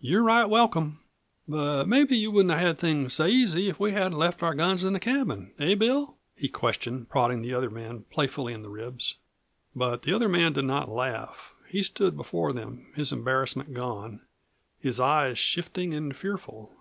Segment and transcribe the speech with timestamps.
[0.00, 0.98] You're right welcome.
[1.48, 4.84] But mebbe you wouldn't have had things so easy if we hadn't left our guns
[4.84, 5.54] in the cabin.
[5.58, 9.14] Eh, Bill?" he questioned, prodding the other man playfully in the ribs.
[9.74, 11.54] But the other man did not laugh.
[11.66, 14.20] He stood before them, his embarrassment gone,
[14.78, 16.74] his eyes shifting and fearful.